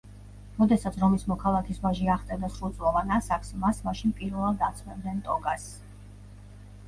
როდესაც 0.59 0.95
რომის 1.01 1.25
მოქალაქის 1.31 1.81
ვაჟი 1.83 2.07
აღწევდა 2.13 2.49
სრულწლოვან 2.55 3.13
ასაკს, 3.17 3.53
მას 3.65 3.81
მაშინ 3.89 4.15
პირველად 4.21 4.63
აცმევდნენ 4.69 5.19
ტოგას. 5.29 5.69